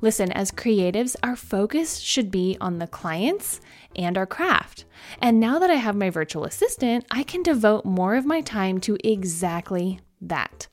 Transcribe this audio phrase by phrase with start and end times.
[0.00, 3.60] Listen, as creatives, our focus should be on the clients
[3.96, 4.84] and our craft.
[5.20, 8.80] And now that I have my virtual assistant, I can devote more of my time
[8.80, 10.68] to exactly that.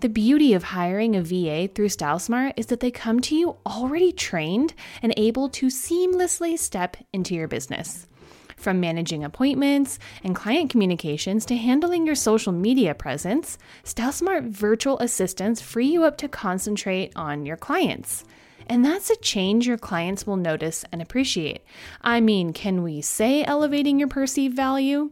[0.00, 4.12] The beauty of hiring a VA through StyleSmart is that they come to you already
[4.12, 8.06] trained and able to seamlessly step into your business.
[8.56, 15.60] From managing appointments and client communications to handling your social media presence, StyleSmart virtual assistants
[15.60, 18.24] free you up to concentrate on your clients.
[18.68, 21.62] And that's a change your clients will notice and appreciate.
[22.02, 25.10] I mean, can we say elevating your perceived value?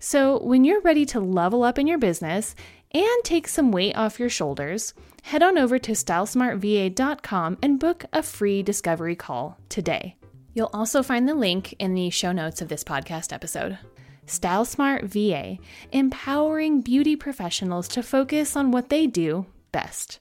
[0.00, 2.54] So, when you're ready to level up in your business
[2.92, 8.22] and take some weight off your shoulders, head on over to stylesmartva.com and book a
[8.22, 10.16] free discovery call today.
[10.54, 13.78] You'll also find the link in the show notes of this podcast episode.
[14.24, 15.58] Style Smart VA,
[15.92, 20.18] empowering beauty professionals to focus on what they do best.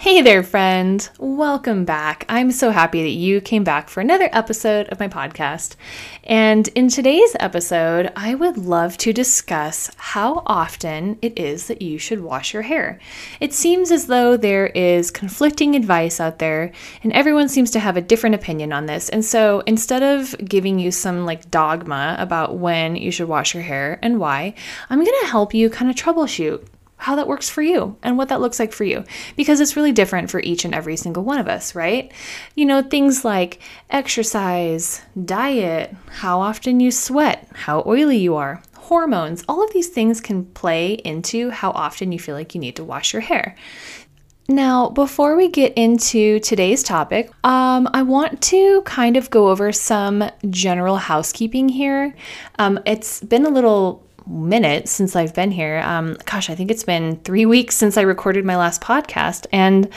[0.00, 1.10] Hey there, friend.
[1.18, 2.24] Welcome back.
[2.28, 5.74] I'm so happy that you came back for another episode of my podcast.
[6.22, 11.98] And in today's episode, I would love to discuss how often it is that you
[11.98, 13.00] should wash your hair.
[13.40, 16.70] It seems as though there is conflicting advice out there,
[17.02, 19.08] and everyone seems to have a different opinion on this.
[19.08, 23.64] And so instead of giving you some like dogma about when you should wash your
[23.64, 24.54] hair and why,
[24.90, 26.64] I'm going to help you kind of troubleshoot
[26.98, 29.04] how that works for you and what that looks like for you
[29.36, 32.12] because it's really different for each and every single one of us, right?
[32.54, 39.44] You know, things like exercise, diet, how often you sweat, how oily you are, hormones,
[39.48, 42.84] all of these things can play into how often you feel like you need to
[42.84, 43.54] wash your hair.
[44.50, 49.72] Now, before we get into today's topic, um, I want to kind of go over
[49.72, 52.14] some general housekeeping here.
[52.58, 55.78] Um, it's been a little minute since I've been here.
[55.84, 59.88] Um, gosh, I think it's been three weeks since I recorded my last podcast, and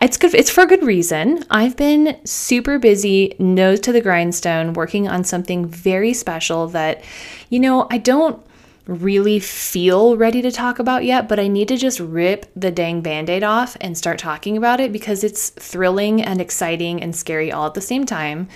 [0.00, 0.34] it's good.
[0.34, 1.44] It's for a good reason.
[1.50, 7.02] I've been super busy, nose to the grindstone, working on something very special that,
[7.48, 8.44] you know, I don't
[8.88, 13.02] really feel ready to talk about yet, but I need to just rip the dang
[13.02, 17.52] band aid off and start talking about it because it's thrilling and exciting and scary
[17.52, 18.48] all at the same time.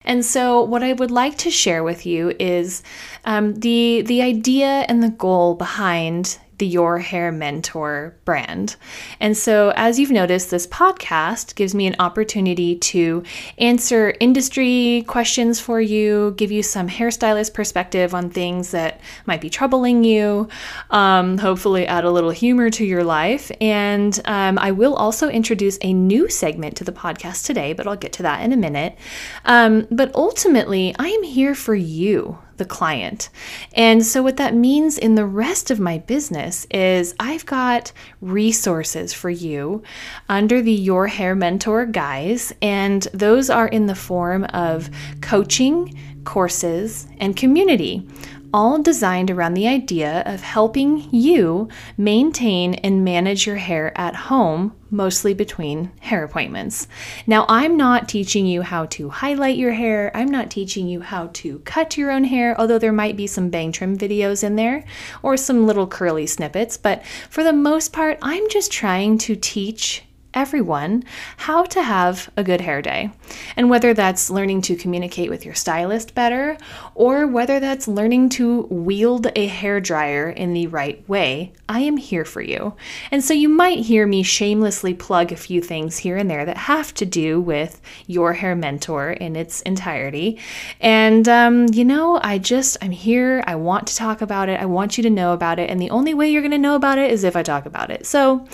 [0.00, 2.82] And so, what I would like to share with you is
[3.26, 8.76] um, the the idea and the goal behind the Your Hair Mentor brand.
[9.20, 13.22] And so, as you've noticed, this podcast gives me an opportunity to
[13.58, 19.50] answer industry questions for you, give you some hairstylist perspective on things that might be
[19.50, 20.48] troubling you,
[20.90, 23.50] um, hopefully, add a little humor to your life.
[23.60, 27.96] And um, I will also introduce a new segment to the podcast today, but I'll
[27.96, 28.96] get to that in a minute.
[29.44, 33.28] Um, but ultimately, I am here for you the client.
[33.74, 39.12] And so, what that means in the rest of my business is I've got resources
[39.12, 39.82] for you
[40.28, 45.94] under the Your Hair Mentor guise, and those are in the form of coaching,
[46.24, 48.06] courses, and community
[48.54, 54.72] all designed around the idea of helping you maintain and manage your hair at home,
[54.92, 56.86] mostly between hair appointments.
[57.26, 61.30] Now, I'm not teaching you how to highlight your hair, I'm not teaching you how
[61.32, 64.84] to cut your own hair, although there might be some bang trim videos in there
[65.24, 70.04] or some little curly snippets, but for the most part, I'm just trying to teach
[70.34, 71.04] everyone
[71.36, 73.10] how to have a good hair day.
[73.56, 76.56] And whether that's learning to communicate with your stylist better,
[76.94, 81.96] or whether that's learning to wield a hair dryer in the right way, I am
[81.96, 82.74] here for you.
[83.10, 86.56] And so you might hear me shamelessly plug a few things here and there that
[86.56, 90.38] have to do with your hair mentor in its entirety.
[90.80, 93.42] And, um, you know, I just, I'm here.
[93.46, 94.60] I want to talk about it.
[94.60, 95.70] I want you to know about it.
[95.70, 97.90] And the only way you're going to know about it is if I talk about
[97.90, 98.06] it.
[98.06, 98.46] So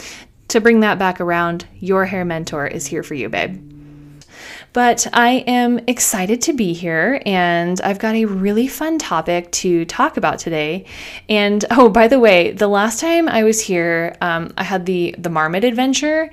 [0.50, 3.66] to bring that back around, your hair mentor is here for you, babe.
[4.72, 9.84] But I am excited to be here, and I've got a really fun topic to
[9.86, 10.84] talk about today.
[11.28, 15.14] And oh, by the way, the last time I was here, um, I had the
[15.18, 16.30] the marmot adventure.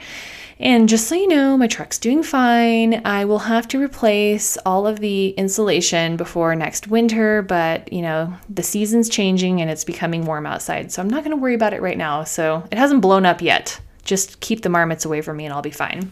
[0.60, 3.06] And just so you know, my truck's doing fine.
[3.06, 8.34] I will have to replace all of the insulation before next winter, but you know,
[8.50, 10.92] the season's changing and it's becoming warm outside.
[10.92, 12.24] So I'm not to worry about it right now.
[12.24, 13.80] So it hasn't blown up yet.
[14.07, 16.12] Just keep the marmots away from me and I'll be fine.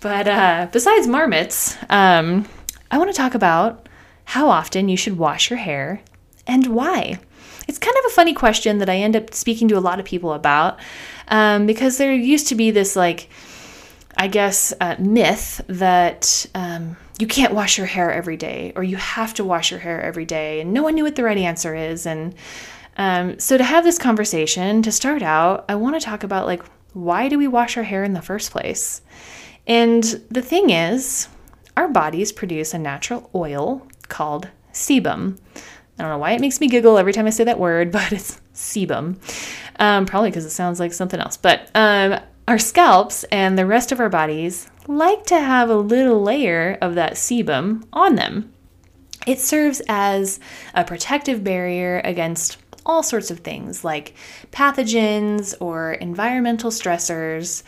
[0.00, 2.48] But uh, besides marmots, um,
[2.90, 3.88] I want to talk about
[4.24, 6.00] how often you should wash your hair
[6.46, 7.18] and why.
[7.66, 10.04] It's kind of a funny question that I end up speaking to a lot of
[10.04, 10.78] people about
[11.28, 13.28] um, because there used to be this like,
[14.16, 18.96] I guess, uh, myth that um, you can't wash your hair every day or you
[18.96, 21.74] have to wash your hair every day, and no one knew what the right answer
[21.74, 22.06] is.
[22.06, 22.34] And
[22.96, 26.62] um, so, to have this conversation, to start out, I want to talk about like,
[26.94, 29.02] why do we wash our hair in the first place?
[29.66, 31.28] And the thing is,
[31.76, 35.38] our bodies produce a natural oil called sebum.
[35.98, 38.12] I don't know why it makes me giggle every time I say that word, but
[38.12, 39.16] it's sebum.
[39.78, 41.36] Um, probably because it sounds like something else.
[41.36, 46.22] But um, our scalps and the rest of our bodies like to have a little
[46.22, 48.52] layer of that sebum on them.
[49.26, 50.38] It serves as
[50.74, 54.14] a protective barrier against all sorts of things like
[54.52, 57.62] pathogens or environmental stressors.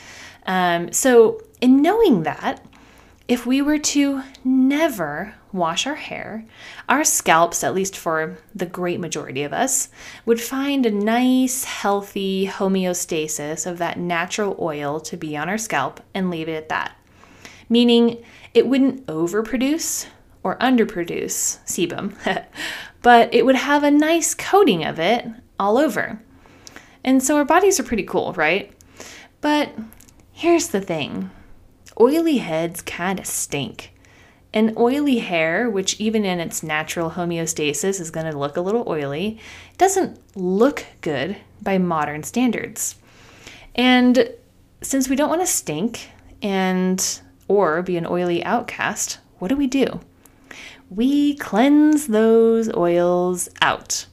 [0.47, 2.65] Um, so, in knowing that,
[3.29, 6.45] if we were to never wash our hair,
[6.89, 9.89] our scalps, at least for the great majority of us,
[10.25, 16.01] would find a nice, healthy homeostasis of that natural oil to be on our scalp
[16.15, 16.97] and leave it at that.
[17.69, 18.23] Meaning
[18.55, 20.07] it wouldn't overproduce
[20.45, 22.15] or underproduce sebum,
[23.07, 25.25] but it would have a nice coating of it
[25.61, 26.21] all over.
[27.05, 28.73] And so our bodies are pretty cool, right?
[29.41, 29.71] But
[30.33, 31.31] here's the thing
[32.01, 33.93] oily heads kind of stink.
[34.53, 38.83] And oily hair, which even in its natural homeostasis is going to look a little
[38.89, 39.39] oily,
[39.79, 42.97] doesn't look good by modern standards.
[43.77, 44.35] And
[44.83, 46.11] since we don't want to stink
[46.43, 50.01] and or be an oily outcast, what do we do?
[50.91, 54.07] We cleanse those oils out.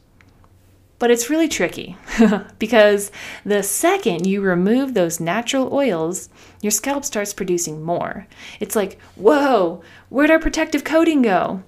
[1.00, 1.98] But it's really tricky
[2.60, 3.12] because
[3.46, 6.30] the second you remove those natural oils,
[6.62, 8.26] your scalp starts producing more.
[8.60, 11.62] It's like, whoa, where'd our protective coating go?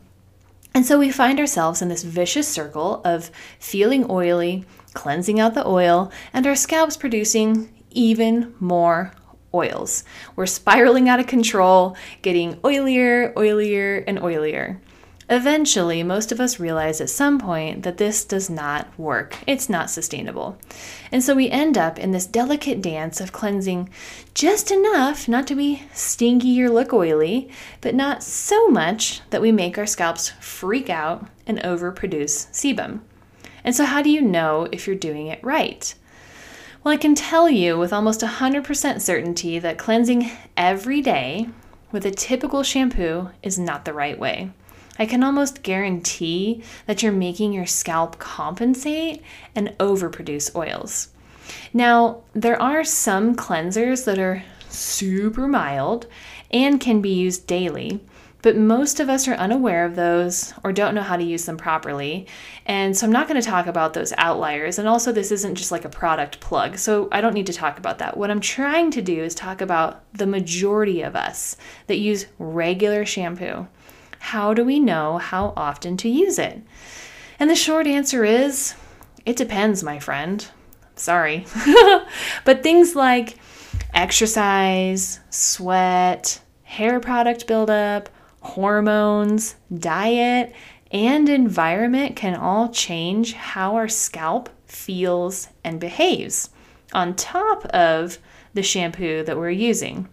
[0.74, 3.30] And so we find ourselves in this vicious circle of
[3.60, 9.14] feeling oily, cleansing out the oil, and our scalps producing even more
[9.54, 10.04] oils.
[10.36, 14.80] We're spiraling out of control, getting oilier, oilier, and oilier.
[15.28, 19.38] Eventually, most of us realize at some point that this does not work.
[19.48, 20.60] It's not sustainable.
[21.12, 23.90] And so we end up in this delicate dance of cleansing
[24.36, 27.50] just enough not to be stinky or look oily,
[27.82, 33.00] but not so much that we make our scalps freak out and overproduce sebum.
[33.64, 35.96] And so, how do you know if you're doing it right?
[36.84, 41.50] Well, I can tell you with almost 100% certainty that cleansing every day
[41.92, 44.52] with a typical shampoo is not the right way.
[44.98, 49.22] I can almost guarantee that you're making your scalp compensate
[49.54, 51.10] and overproduce oils.
[51.74, 56.08] Now, there are some cleansers that are super mild
[56.52, 58.00] and can be used daily,
[58.42, 61.58] but most of us are unaware of those or don't know how to use them
[61.58, 62.28] properly.
[62.66, 64.78] And so I'm not going to talk about those outliers.
[64.78, 67.80] And also, this isn't just like a product plug, so I don't need to talk
[67.80, 68.18] about that.
[68.18, 73.04] What I'm trying to do is talk about the majority of us that use regular
[73.04, 73.68] shampoo.
[74.30, 76.60] How do we know how often to use it?
[77.40, 78.74] And the short answer is
[79.24, 80.44] it depends, my friend.
[80.96, 81.46] Sorry.
[82.44, 83.38] but things like
[83.94, 88.10] exercise, sweat, hair product buildup,
[88.42, 90.56] hormones, diet,
[90.92, 96.50] and environment can all change how our scalp feels and behaves,
[96.94, 98.18] on top of
[98.56, 100.10] the shampoo that we're using.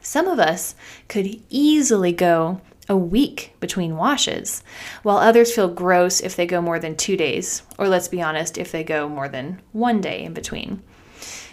[0.00, 0.74] Some of us
[1.06, 4.62] could easily go a week between washes,
[5.02, 8.58] while others feel gross if they go more than two days, or let's be honest,
[8.58, 10.82] if they go more than one day in between.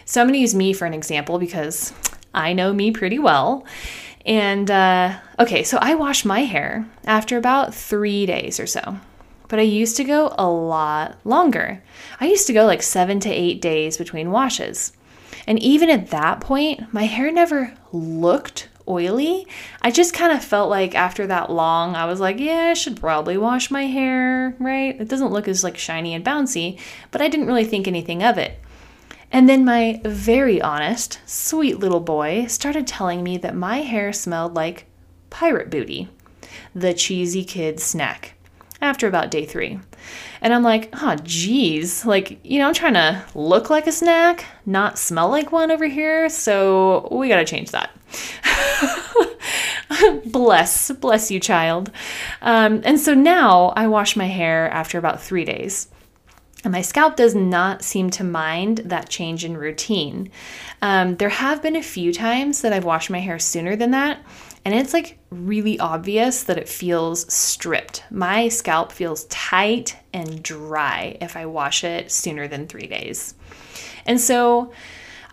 [0.06, 1.94] So I'm going to use me for an example because
[2.34, 3.66] I know me pretty well.
[4.26, 8.98] And uh, okay, so I wash my hair after about three days or so.
[9.48, 11.82] But I used to go a lot longer.
[12.20, 14.94] I used to go like seven to eight days between washes.
[15.48, 19.48] And even at that point, my hair never looked oily.
[19.82, 23.00] I just kind of felt like after that long, I was like, yeah, I should
[23.00, 25.00] probably wash my hair, right?
[25.00, 26.78] It doesn't look as like shiny and bouncy,
[27.10, 28.60] but I didn't really think anything of it.
[29.32, 34.54] And then my very honest, sweet little boy started telling me that my hair smelled
[34.54, 34.88] like
[35.30, 36.10] Pirate Booty,
[36.76, 38.34] the cheesy kid snack,
[38.82, 39.80] after about day three.
[40.41, 42.05] And I'm like, oh, geez.
[42.05, 45.86] Like, you know, I'm trying to look like a snack, not smell like one over
[45.86, 46.29] here.
[46.29, 47.91] So we got to change that.
[50.25, 51.91] bless, bless you, child.
[52.41, 55.88] Um, and so now I wash my hair after about three days.
[56.63, 60.29] And my scalp does not seem to mind that change in routine.
[60.81, 64.20] Um, there have been a few times that I've washed my hair sooner than that,
[64.63, 68.03] and it's like really obvious that it feels stripped.
[68.12, 73.34] My scalp feels tight and dry if I wash it sooner than three days.
[74.06, 74.72] And so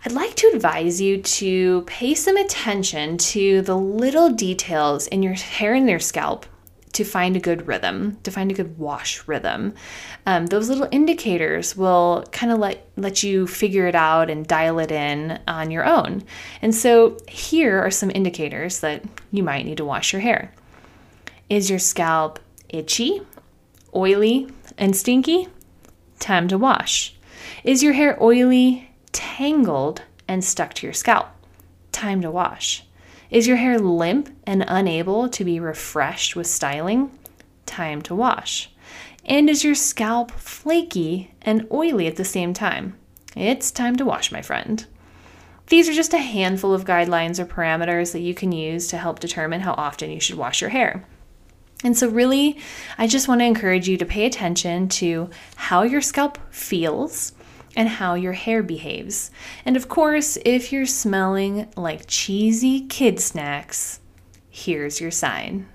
[0.05, 5.33] I'd like to advise you to pay some attention to the little details in your
[5.33, 6.45] hair and your scalp
[6.93, 9.73] to find a good rhythm, to find a good wash rhythm.
[10.25, 14.79] Um, those little indicators will kind of let let you figure it out and dial
[14.79, 16.23] it in on your own.
[16.61, 20.53] And so here are some indicators that you might need to wash your hair.
[21.49, 23.21] Is your scalp itchy,
[23.95, 25.47] oily, and stinky?
[26.19, 27.15] Time to wash.
[27.63, 31.27] Is your hair oily, tangled, and stuck to your scalp?
[31.91, 32.83] Time to wash.
[33.29, 37.11] Is your hair limp and unable to be refreshed with styling?
[37.67, 38.71] Time to wash.
[39.23, 42.97] And is your scalp flaky and oily at the same time?
[43.35, 44.83] It's time to wash, my friend.
[45.67, 49.19] These are just a handful of guidelines or parameters that you can use to help
[49.19, 51.05] determine how often you should wash your hair.
[51.83, 52.57] And so, really,
[52.97, 57.33] I just want to encourage you to pay attention to how your scalp feels
[57.75, 59.31] and how your hair behaves.
[59.65, 63.99] And of course, if you're smelling like cheesy kid snacks,
[64.49, 65.67] here's your sign.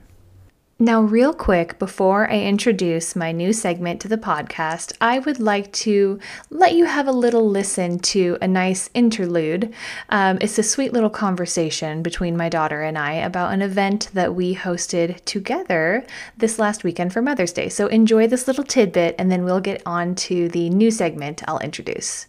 [0.81, 5.73] Now, real quick, before I introduce my new segment to the podcast, I would like
[5.85, 6.19] to
[6.51, 9.73] let you have a little listen to a nice interlude.
[10.09, 14.35] Um, it's a sweet little conversation between my daughter and I about an event that
[14.35, 16.05] we hosted together
[16.37, 17.69] this last weekend for Mother's Day.
[17.69, 21.61] So, enjoy this little tidbit, and then we'll get on to the new segment I'll
[21.61, 22.27] introduce.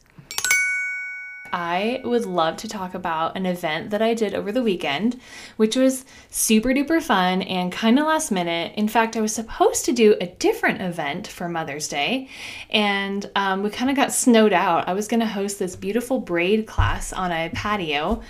[1.55, 5.17] I would love to talk about an event that I did over the weekend,
[5.55, 8.73] which was super duper fun and kind of last minute.
[8.75, 12.27] In fact, I was supposed to do a different event for Mother's Day,
[12.69, 14.89] and um, we kind of got snowed out.
[14.89, 18.21] I was going to host this beautiful braid class on a patio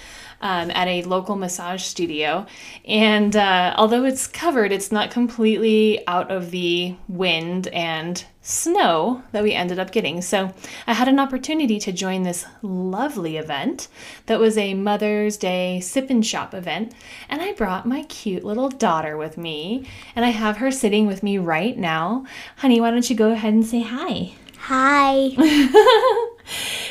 [0.45, 2.45] um, at a local massage studio.
[2.87, 9.41] And uh, although it's covered, it's not completely out of the wind and snow that
[9.41, 10.21] we ended up getting.
[10.21, 10.53] So
[10.85, 13.87] I had an opportunity to join this lovely event
[14.27, 16.93] that was a Mother's Day sip and shop event.
[17.27, 19.87] And I brought my cute little daughter with me.
[20.15, 22.23] And I have her sitting with me right now.
[22.57, 24.33] Honey, why don't you go ahead and say hi?
[24.59, 26.27] Hi.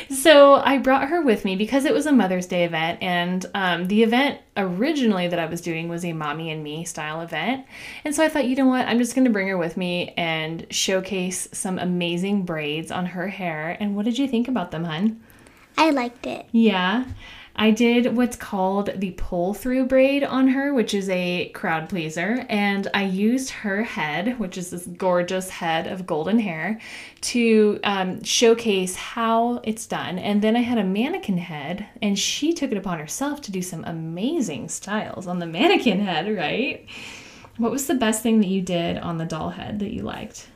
[0.09, 3.87] so I brought her with me because it was a Mother's Day event, and um,
[3.87, 7.65] the event originally that I was doing was a mommy and me style event.
[8.03, 10.13] And so I thought, you know what, I'm just going to bring her with me
[10.17, 13.77] and showcase some amazing braids on her hair.
[13.79, 15.21] And what did you think about them, hun?
[15.77, 16.47] I liked it.
[16.51, 17.05] Yeah.
[17.57, 22.45] I did what's called the pull through braid on her, which is a crowd pleaser.
[22.49, 26.79] And I used her head, which is this gorgeous head of golden hair,
[27.21, 30.19] to um, showcase how it's done.
[30.19, 33.61] And then I had a mannequin head, and she took it upon herself to do
[33.61, 36.85] some amazing styles on the mannequin head, right?
[37.57, 40.47] What was the best thing that you did on the doll head that you liked?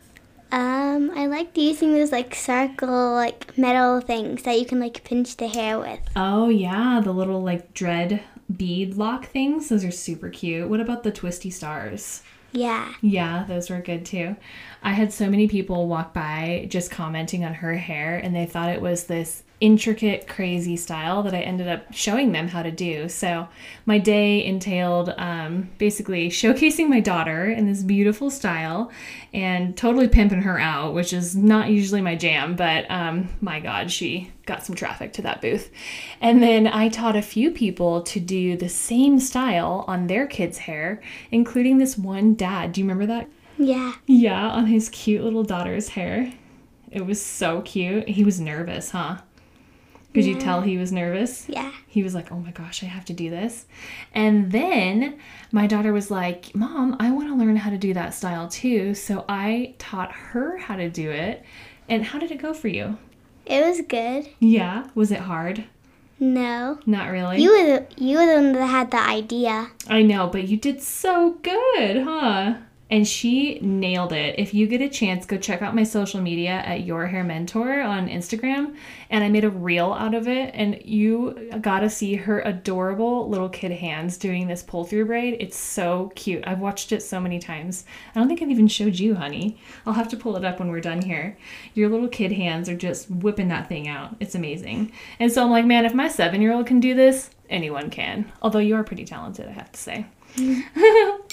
[0.51, 5.37] Um, I liked using those like circle like metal things that you can like pinch
[5.37, 5.99] the hair with.
[6.15, 8.23] Oh yeah, the little like dread
[8.55, 9.69] bead lock things.
[9.69, 10.67] Those are super cute.
[10.67, 12.23] What about the twisty stars?
[12.51, 12.93] Yeah.
[13.01, 14.35] Yeah, those were good too.
[14.81, 18.69] I had so many people walk by just commenting on her hair and they thought
[18.69, 23.09] it was this intricate, crazy style that I ended up showing them how to do.
[23.09, 23.47] So
[23.85, 28.91] my day entailed um, basically showcasing my daughter in this beautiful style
[29.33, 33.91] and totally pimping her out, which is not usually my jam, but um, my God,
[33.91, 35.69] she got some traffic to that booth.
[36.21, 40.57] And then I taught a few people to do the same style on their kids'
[40.59, 41.01] hair,
[41.31, 42.71] including this one dad.
[42.71, 43.27] Do you remember that?
[43.57, 43.93] Yeah.
[44.07, 46.31] Yeah, on his cute little daughter's hair.
[46.91, 48.07] It was so cute.
[48.07, 49.17] He was nervous, huh?
[50.13, 50.33] Could yeah.
[50.33, 51.47] you tell he was nervous?
[51.47, 51.71] Yeah.
[51.87, 53.65] He was like, oh my gosh, I have to do this.
[54.13, 55.19] And then
[55.51, 58.95] my daughter was like, Mom, I want to learn how to do that style too.
[58.95, 61.43] So I taught her how to do it.
[61.87, 62.97] And how did it go for you?
[63.45, 64.29] It was good.
[64.39, 64.87] Yeah.
[64.95, 65.65] Was it hard?
[66.19, 66.79] No.
[66.85, 67.41] Not really.
[67.41, 69.69] You were the, you were the one that had the idea.
[69.87, 72.55] I know, but you did so good, huh?
[72.91, 74.35] And she nailed it.
[74.39, 77.81] If you get a chance, go check out my social media at Your Hair Mentor
[77.81, 78.75] on Instagram.
[79.11, 83.29] And I made a reel out of it, and you got to see her adorable
[83.29, 85.37] little kid hands doing this pull through braid.
[85.39, 86.43] It's so cute.
[86.47, 87.85] I've watched it so many times.
[88.15, 89.59] I don't think I've even showed you, honey.
[89.85, 91.37] I'll have to pull it up when we're done here.
[91.75, 94.15] Your little kid hands are just whipping that thing out.
[94.19, 94.91] It's amazing.
[95.19, 98.31] And so I'm like, man, if my seven year old can do this, anyone can.
[98.41, 100.05] Although you are pretty talented, I have to say.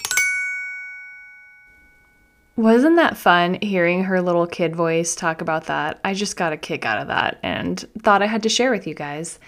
[2.56, 6.00] Wasn't that fun hearing her little kid voice talk about that?
[6.02, 8.86] I just got a kick out of that and thought I had to share with
[8.86, 9.38] you guys.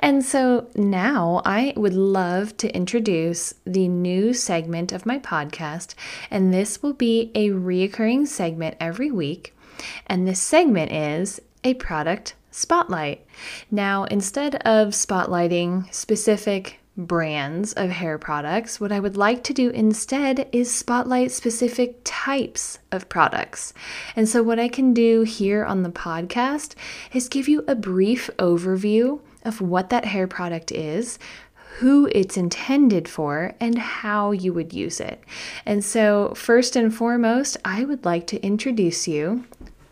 [0.00, 5.94] And so now I would love to introduce the new segment of my podcast,
[6.30, 9.56] and this will be a reoccurring segment every week.
[10.06, 13.26] And this segment is a product spotlight.
[13.70, 19.70] Now, instead of spotlighting specific brands of hair products, what I would like to do
[19.70, 23.72] instead is spotlight specific types of products.
[24.16, 26.74] And so, what I can do here on the podcast
[27.12, 31.18] is give you a brief overview of what that hair product is.
[31.78, 35.22] Who it's intended for and how you would use it.
[35.64, 39.44] And so, first and foremost, I would like to introduce you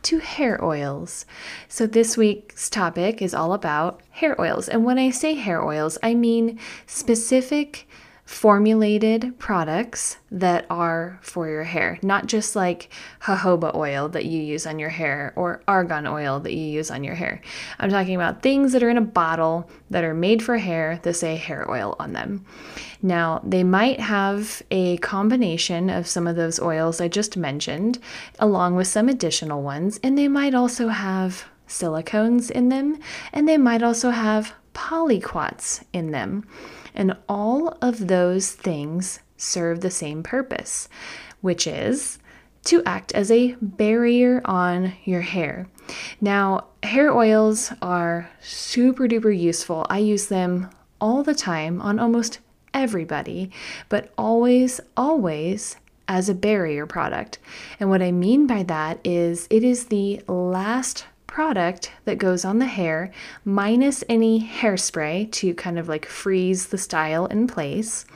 [0.06, 1.26] to hair oils.
[1.68, 4.68] So, this week's topic is all about hair oils.
[4.68, 7.88] And when I say hair oils, I mean specific
[8.26, 12.90] formulated products that are for your hair, not just like
[13.22, 17.04] jojoba oil that you use on your hair or argan oil that you use on
[17.04, 17.40] your hair.
[17.78, 21.14] I'm talking about things that are in a bottle that are made for hair that
[21.14, 22.44] say hair oil on them.
[23.00, 28.00] Now, they might have a combination of some of those oils I just mentioned,
[28.40, 32.98] along with some additional ones, and they might also have silicones in them,
[33.32, 36.46] and they might also have polyquats in them.
[36.94, 40.88] And all of those things serve the same purpose,
[41.40, 42.18] which is
[42.64, 45.68] to act as a barrier on your hair.
[46.20, 49.86] Now, hair oils are super duper useful.
[49.88, 52.40] I use them all the time on almost
[52.74, 53.50] everybody,
[53.88, 55.76] but always, always
[56.08, 57.38] as a barrier product.
[57.80, 61.04] And what I mean by that is it is the last
[61.36, 63.10] product that goes on the hair
[63.44, 68.06] minus any hairspray to kind of like freeze the style in place.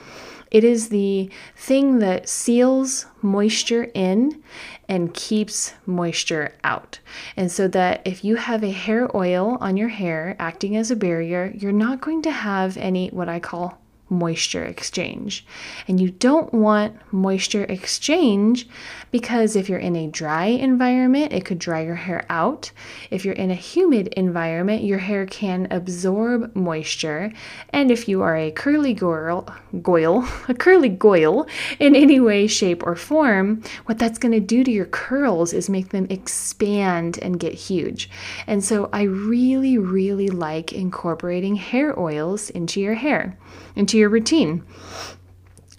[0.49, 4.41] It is the thing that seals moisture in
[4.89, 6.99] and keeps moisture out.
[7.37, 10.95] And so that if you have a hair oil on your hair acting as a
[10.95, 13.80] barrier, you're not going to have any what I call
[14.11, 15.45] moisture exchange.
[15.87, 18.67] And you don't want moisture exchange
[19.09, 22.71] because if you're in a dry environment, it could dry your hair out.
[23.09, 27.31] If you're in a humid environment, your hair can absorb moisture.
[27.69, 29.47] And if you are a curly girl,
[29.81, 31.47] goyle a curly goyle
[31.79, 35.69] in any way, shape, or form, what that's going to do to your curls is
[35.69, 38.09] make them expand and get huge.
[38.47, 43.37] And so I really, really like incorporating hair oils into your hair,
[43.75, 44.63] into your routine.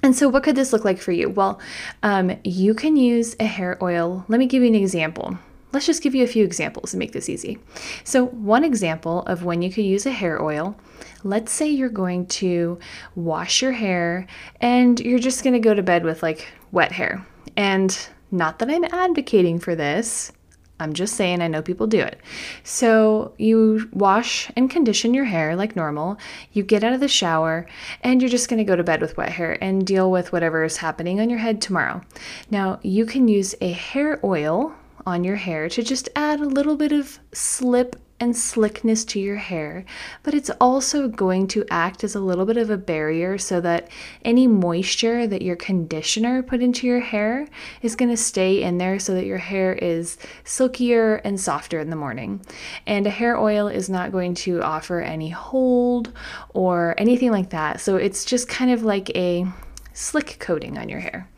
[0.02, 1.28] And so, what could this look like for you?
[1.28, 1.60] Well,
[2.02, 4.24] um, you can use a hair oil.
[4.28, 5.38] Let me give you an example.
[5.72, 7.58] Let's just give you a few examples and make this easy.
[8.04, 10.76] So, one example of when you could use a hair oil
[11.24, 12.78] let's say you're going to
[13.14, 14.26] wash your hair
[14.60, 17.24] and you're just going to go to bed with like wet hair.
[17.56, 17.96] And
[18.30, 20.32] not that I'm advocating for this,
[20.80, 22.20] I'm just saying, I know people do it.
[22.64, 26.18] So you wash and condition your hair like normal.
[26.52, 27.66] You get out of the shower
[28.02, 30.64] and you're just going to go to bed with wet hair and deal with whatever
[30.64, 32.02] is happening on your head tomorrow.
[32.50, 34.74] Now, you can use a hair oil
[35.06, 39.36] on your hair to just add a little bit of slip and slickness to your
[39.36, 39.84] hair,
[40.22, 43.88] but it's also going to act as a little bit of a barrier so that
[44.24, 47.48] any moisture that your conditioner put into your hair
[47.82, 51.90] is going to stay in there so that your hair is silkier and softer in
[51.90, 52.40] the morning.
[52.86, 56.12] And a hair oil is not going to offer any hold
[56.50, 57.80] or anything like that.
[57.80, 59.46] So it's just kind of like a
[59.94, 61.28] slick coating on your hair.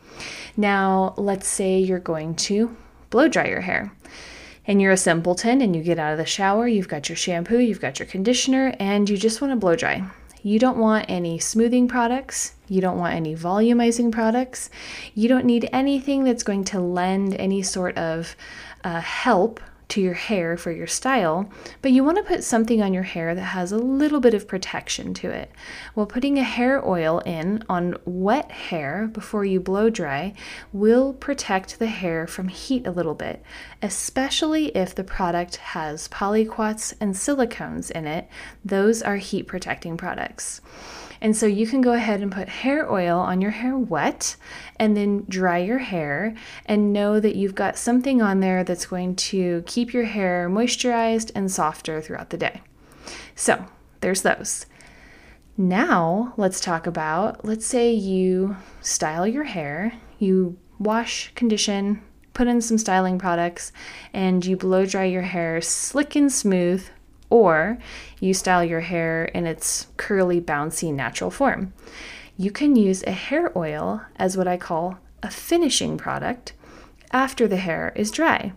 [0.55, 2.77] Now, let's say you're going to
[3.09, 3.91] blow dry your hair
[4.67, 7.59] and you're a simpleton and you get out of the shower, you've got your shampoo,
[7.59, 10.03] you've got your conditioner, and you just want to blow dry.
[10.41, 12.53] You don't want any smoothing products.
[12.67, 14.69] You don't want any volumizing products.
[15.15, 18.35] You don't need anything that's going to lend any sort of
[18.83, 21.49] uh, help to your hair for your style,
[21.81, 24.47] but you want to put something on your hair that has a little bit of
[24.47, 25.51] protection to it.
[25.93, 30.33] Well, putting a hair oil in on wet hair before you blow dry
[30.73, 33.43] will protect the hair from heat a little bit,
[33.81, 38.27] especially if the product has polyquats and silicones in it.
[38.63, 40.61] Those are heat protecting products.
[41.21, 44.35] And so you can go ahead and put hair oil on your hair wet
[44.77, 49.15] and then dry your hair and know that you've got something on there that's going
[49.15, 52.61] to keep your hair moisturized and softer throughout the day.
[53.35, 53.65] So
[54.01, 54.65] there's those.
[55.57, 62.01] Now, let's talk about let's say you style your hair, you wash, condition,
[62.33, 63.71] put in some styling products,
[64.13, 66.85] and you blow dry your hair slick and smooth,
[67.35, 67.77] or
[68.21, 71.73] you style your hair in its curly, bouncy, natural form.
[72.37, 76.53] You can use a hair oil as what I call a finishing product
[77.11, 78.53] after the hair is dry.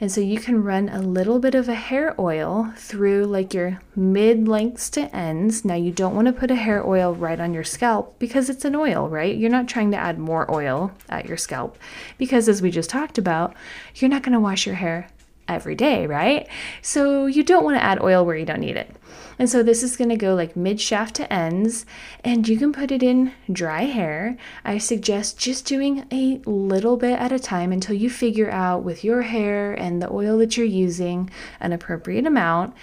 [0.00, 3.82] And so you can run a little bit of a hair oil through like your
[3.94, 5.62] mid lengths to ends.
[5.62, 8.64] Now, you don't want to put a hair oil right on your scalp because it's
[8.64, 9.36] an oil, right?
[9.36, 11.76] You're not trying to add more oil at your scalp
[12.16, 13.54] because, as we just talked about,
[13.96, 15.08] you're not going to wash your hair
[15.52, 16.48] every day, right?
[16.80, 18.96] So you don't want to add oil where you don't need it.
[19.38, 21.84] And so this is going to go like mid shaft to ends,
[22.22, 24.36] and you can put it in dry hair.
[24.64, 29.04] I suggest just doing a little bit at a time until you figure out with
[29.04, 32.74] your hair and the oil that you're using an appropriate amount.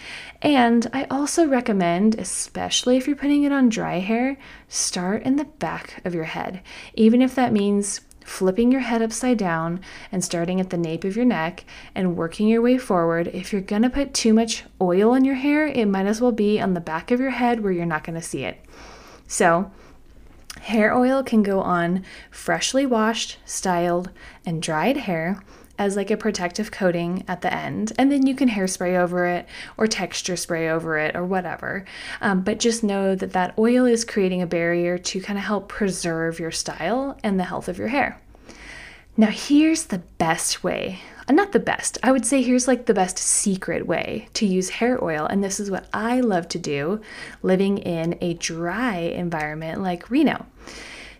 [0.41, 5.45] And I also recommend, especially if you're putting it on dry hair, start in the
[5.45, 6.61] back of your head,
[6.93, 9.79] even if that means flipping your head upside down
[10.11, 11.65] and starting at the nape of your neck
[11.95, 13.27] and working your way forward.
[13.29, 16.59] If you're to put too much oil in your hair, it might as well be
[16.61, 18.63] on the back of your head where you're not to see it.
[19.27, 19.71] So,
[20.61, 24.11] hair oil can go on freshly washed, styled,
[24.45, 25.41] and dried hair
[25.79, 27.93] as like a protective coating at the end.
[27.97, 31.85] And then you can hairspray over it or texture spray over it or whatever.
[32.21, 35.69] Um, but just know that that oil is creating a barrier to kind of help
[35.69, 38.21] preserve your style and the health of your hair.
[39.17, 40.99] Now, here's the best way.
[41.27, 44.69] Uh, not the best, I would say here's like the best secret way to use
[44.69, 45.25] hair oil.
[45.25, 47.01] And this is what I love to do
[47.41, 50.45] living in a dry environment like Reno.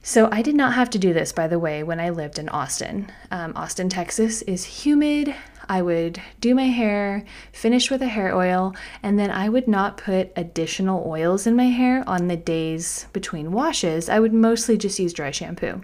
[0.09, 2.49] So I did not have to do this, by the way, when I lived in
[2.49, 3.11] Austin.
[3.29, 5.35] Um, Austin, Texas is humid.
[5.69, 9.97] I would do my hair, finish with a hair oil, and then I would not
[9.97, 14.09] put additional oils in my hair on the days between washes.
[14.09, 15.83] I would mostly just use dry shampoo.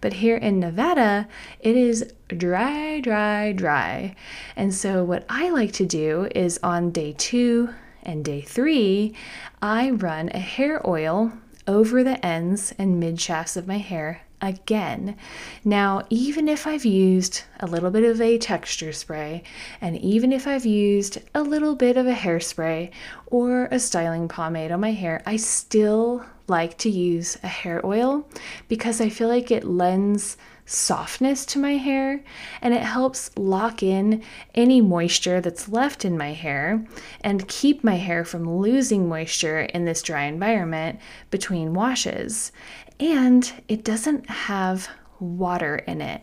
[0.00, 1.28] But here in Nevada,
[1.60, 4.16] it is dry, dry, dry.
[4.56, 7.68] And so what I like to do is on day two
[8.02, 9.14] and day three,
[9.60, 11.30] I run a hair oil
[11.66, 15.16] over the ends and mid shafts of my hair again.
[15.64, 19.42] Now, even if I've used a little bit of a texture spray,
[19.80, 22.90] and even if I've used a little bit of a hairspray
[23.26, 28.28] or a styling pomade on my hair, I still like to use a hair oil
[28.68, 32.22] because I feel like it lends softness to my hair
[32.60, 34.22] and it helps lock in
[34.54, 36.84] any moisture that's left in my hair
[37.22, 40.98] and keep my hair from losing moisture in this dry environment
[41.30, 42.52] between washes.
[42.98, 44.88] And it doesn't have
[45.20, 46.22] water in it.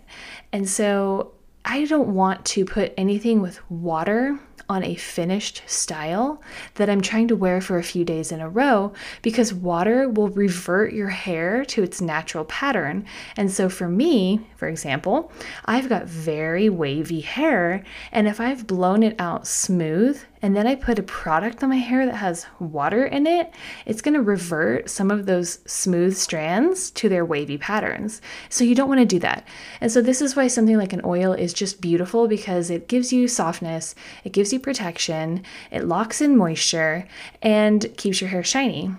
[0.51, 1.33] And so
[1.65, 4.37] I don't want to put anything with water
[4.69, 6.41] on a finished style
[6.75, 10.29] that I'm trying to wear for a few days in a row because water will
[10.29, 13.05] revert your hair to its natural pattern.
[13.37, 15.31] And so for me, for example,
[15.65, 20.75] I've got very wavy hair, and if I've blown it out smooth and then I
[20.75, 23.53] put a product on my hair that has water in it,
[23.85, 28.21] it's going to revert some of those smooth strands to their wavy patterns.
[28.49, 29.47] So you don't want to do that.
[29.79, 33.13] And so this is why something like an oil is just beautiful because it gives
[33.13, 37.07] you softness, it gives you protection, it locks in moisture,
[37.41, 38.91] and keeps your hair shiny.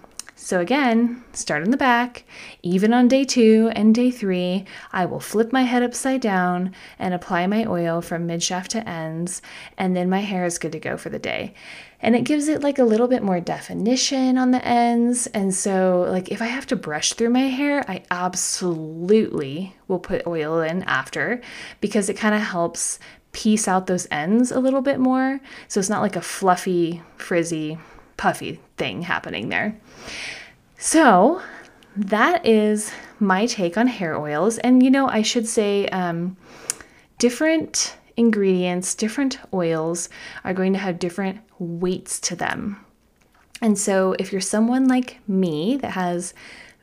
[0.45, 2.25] So again, start in the back.
[2.63, 7.15] Even on day two and day three, I will flip my head upside down and
[7.15, 9.41] apply my oil from mid shaft to ends,
[9.79, 11.55] and then my hair is good to go for the day.
[12.01, 15.27] And it gives it like a little bit more definition on the ends.
[15.29, 20.27] And so, like, if I have to brush through my hair, I absolutely will put
[20.27, 21.41] oil in after
[21.81, 22.99] because it kind of helps
[23.35, 25.40] piece out those ends a little bit more.
[25.68, 27.77] So it's not like a fluffy, frizzy,
[28.16, 29.79] puffy thing happening there.
[30.79, 31.42] So
[31.97, 34.57] that is my take on hair oils.
[34.59, 36.37] And you know, I should say um,
[37.18, 40.09] different ingredients, different oils
[40.44, 42.85] are going to have different weights to them.
[43.61, 46.35] And so if you're someone like me that has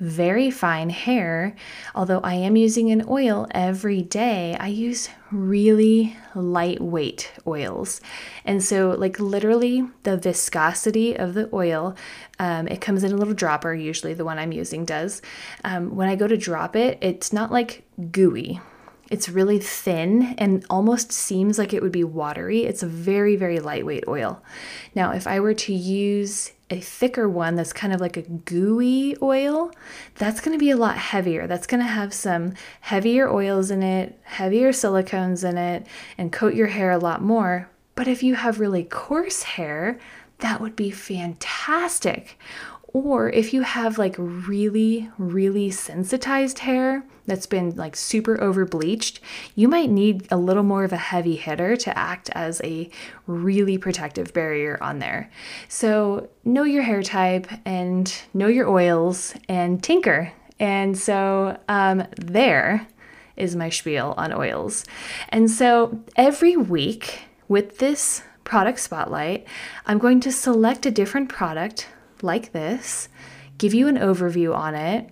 [0.02, 1.56] very fine hair.
[1.94, 8.02] Although I am using an oil every day, I use really lightweight oils.
[8.46, 11.96] And so, like, literally, the viscosity of the oil,
[12.40, 15.22] um, it comes in a little dropper, usually the one I'm using does.
[15.64, 18.60] Um, when I go to drop it, it's not like gooey.
[19.10, 22.64] It's really thin and almost seems like it would be watery.
[22.64, 24.42] It's a very, very lightweight oil.
[24.96, 29.16] Now, if I were to use a thicker one that's kind of like a gooey
[29.22, 29.72] oil,
[30.16, 31.48] that's going to be a lot heavier.
[31.48, 35.86] That's going to have some heavier oils in it, heavier silicones in it,
[36.18, 37.70] and coat your hair a lot more.
[37.96, 40.00] But if you have really coarse hair,
[40.40, 42.40] that would be fantastic.
[42.94, 49.20] Or if you have like really, really sensitized hair that's been like super over bleached,
[49.56, 52.90] you might need a little more of a heavy hitter to act as a
[53.28, 55.30] really protective barrier on there.
[55.68, 60.34] So know your hair type and know your oils and tinker.
[60.60, 62.88] And so um, there
[63.36, 64.86] is my spiel on oils.
[65.30, 69.48] And so every week with this product spotlight,
[69.86, 71.88] I'm going to select a different product
[72.22, 73.10] like this,
[73.58, 75.10] give you an overview on it,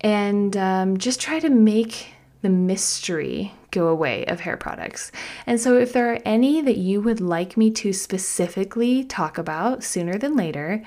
[0.00, 2.08] and um, just try to make
[2.42, 5.12] the mystery go away of hair products.
[5.46, 9.82] And so, if there are any that you would like me to specifically talk about
[9.82, 10.82] sooner than later,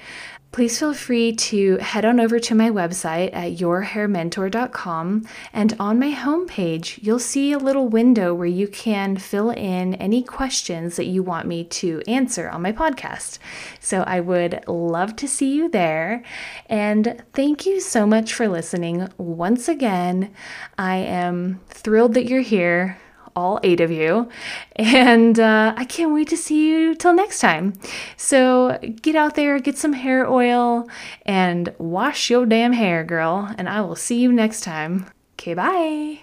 [0.51, 5.25] please feel free to head on over to my website at yourhairmentor.com.
[5.53, 10.23] And on my homepage, you'll see a little window where you can fill in any
[10.23, 13.37] questions that you want me to answer on my podcast.
[13.79, 16.23] So I would love to see you there.
[16.67, 20.33] And thank you so much for listening once again.
[20.77, 22.97] I am thrilled that you're here
[23.35, 24.29] all eight of you.
[24.75, 27.73] And uh, I can't wait to see you till next time.
[28.17, 30.87] So get out there, get some hair oil,
[31.25, 33.53] and wash your damn hair, girl.
[33.57, 35.05] And I will see you next time.
[35.33, 36.19] Okay, bye.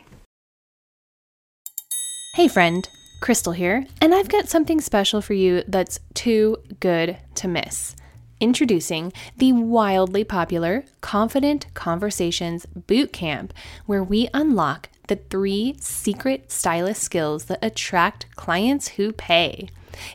[2.34, 2.88] Hey, friend.
[3.22, 7.96] Crystal here, and I've got something special for you that's too good to miss.
[8.40, 13.54] Introducing the wildly popular Confident Conversations Boot Camp,
[13.86, 19.68] where we unlock the three secret stylist skills that attract clients who pay.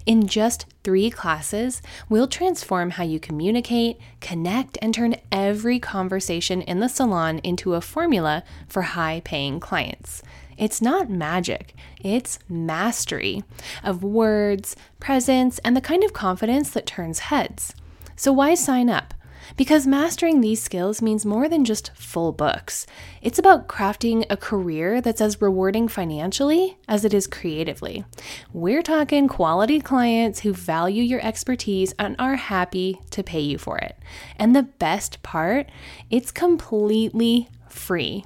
[0.06, 6.80] In just three classes, we'll transform how you communicate, connect, and turn every conversation in
[6.80, 10.22] the salon into a formula for high paying clients.
[10.58, 11.74] It's not magic,
[12.04, 13.44] it's mastery
[13.84, 17.74] of words, presence, and the kind of confidence that turns heads.
[18.16, 19.16] So, why sign up?
[19.58, 22.86] Because mastering these skills means more than just full books.
[23.22, 28.06] It's about crafting a career that's as rewarding financially as it is creatively.
[28.54, 33.78] We're talking quality clients who value your expertise and are happy to pay you for
[33.78, 33.98] it.
[34.38, 35.70] And the best part,
[36.10, 38.26] it's completely free.